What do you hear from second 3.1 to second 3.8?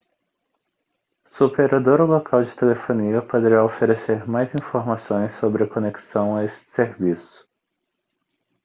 poderá